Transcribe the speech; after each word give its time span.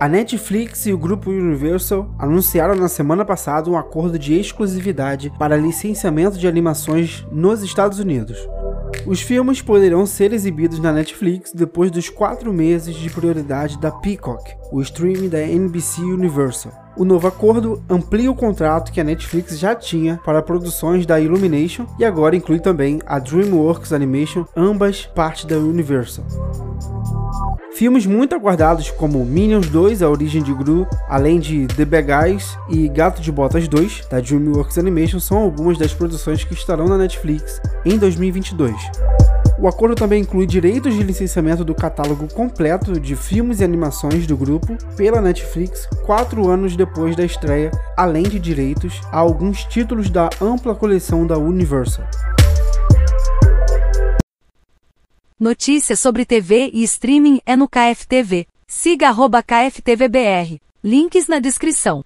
A 0.00 0.08
Netflix 0.08 0.86
e 0.86 0.92
o 0.92 0.98
grupo 0.98 1.28
Universal 1.28 2.08
anunciaram 2.16 2.76
na 2.76 2.86
semana 2.86 3.24
passada 3.24 3.68
um 3.68 3.76
acordo 3.76 4.16
de 4.16 4.38
exclusividade 4.38 5.32
para 5.36 5.56
licenciamento 5.56 6.38
de 6.38 6.46
animações 6.46 7.26
nos 7.32 7.64
Estados 7.64 7.98
Unidos. 7.98 8.38
Os 9.04 9.20
filmes 9.20 9.60
poderão 9.60 10.06
ser 10.06 10.32
exibidos 10.32 10.78
na 10.78 10.92
Netflix 10.92 11.52
depois 11.52 11.90
dos 11.90 12.08
quatro 12.08 12.52
meses 12.52 12.94
de 12.94 13.10
prioridade 13.10 13.76
da 13.80 13.90
Peacock, 13.90 14.54
o 14.70 14.80
streaming 14.80 15.28
da 15.28 15.42
NBC 15.42 16.00
Universal. 16.02 16.72
O 16.96 17.04
novo 17.04 17.26
acordo 17.26 17.82
amplia 17.90 18.30
o 18.30 18.36
contrato 18.36 18.92
que 18.92 19.00
a 19.00 19.04
Netflix 19.04 19.58
já 19.58 19.74
tinha 19.74 20.20
para 20.24 20.42
produções 20.42 21.06
da 21.06 21.18
Illumination 21.18 21.86
e 21.98 22.04
agora 22.04 22.36
inclui 22.36 22.60
também 22.60 23.00
a 23.04 23.18
DreamWorks 23.18 23.92
Animation, 23.92 24.44
ambas 24.56 25.06
parte 25.06 25.44
da 25.44 25.58
Universal. 25.58 26.24
Filmes 27.78 28.04
muito 28.06 28.34
aguardados 28.34 28.90
como 28.90 29.24
Minions 29.24 29.68
2, 29.68 30.02
A 30.02 30.10
Origem 30.10 30.42
de 30.42 30.52
Gru, 30.52 30.84
além 31.08 31.38
de 31.38 31.64
The 31.68 31.84
Bad 31.84 32.08
Guys 32.08 32.58
e 32.68 32.88
Gato 32.88 33.22
de 33.22 33.30
Botas 33.30 33.68
2, 33.68 34.08
da 34.10 34.18
DreamWorks 34.18 34.78
Animation, 34.78 35.20
são 35.20 35.38
algumas 35.38 35.78
das 35.78 35.94
produções 35.94 36.42
que 36.42 36.54
estarão 36.54 36.88
na 36.88 36.98
Netflix 36.98 37.62
em 37.84 37.96
2022. 37.96 38.74
O 39.60 39.68
acordo 39.68 39.94
também 39.94 40.22
inclui 40.22 40.44
direitos 40.44 40.92
de 40.92 41.04
licenciamento 41.04 41.64
do 41.64 41.72
catálogo 41.72 42.26
completo 42.34 42.98
de 42.98 43.14
filmes 43.14 43.60
e 43.60 43.64
animações 43.64 44.26
do 44.26 44.36
grupo 44.36 44.76
pela 44.96 45.20
Netflix 45.20 45.88
quatro 46.04 46.50
anos 46.50 46.74
depois 46.74 47.14
da 47.14 47.24
estreia, 47.24 47.70
além 47.96 48.24
de 48.24 48.40
direitos 48.40 49.00
a 49.12 49.18
alguns 49.18 49.64
títulos 49.64 50.10
da 50.10 50.28
ampla 50.42 50.74
coleção 50.74 51.24
da 51.24 51.38
Universal. 51.38 52.04
Notícias 55.40 56.00
sobre 56.00 56.24
TV 56.24 56.68
e 56.74 56.82
streaming 56.82 57.40
é 57.46 57.54
no 57.54 57.68
KFTV. 57.68 58.44
Siga 58.66 59.06
arroba 59.06 59.40
KFTVBR. 59.40 60.60
Links 60.82 61.28
na 61.28 61.38
descrição. 61.38 62.04